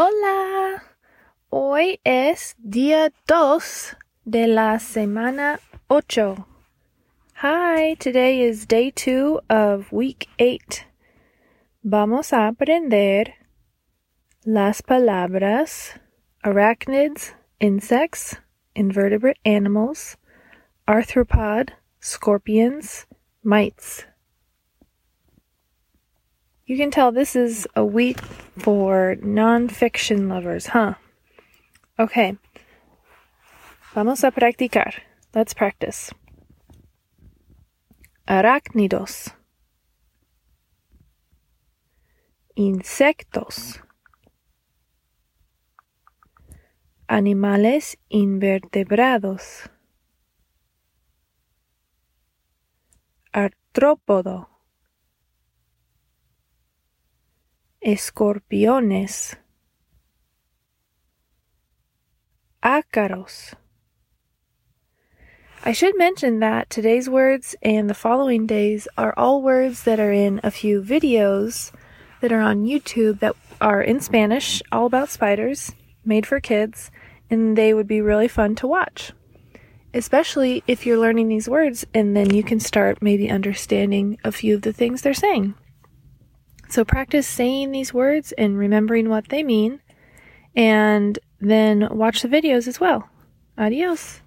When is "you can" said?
26.68-26.90, 82.34-82.60